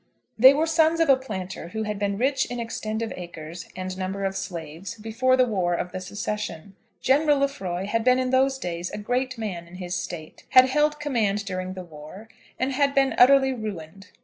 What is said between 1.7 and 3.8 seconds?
had been rich in extent of acres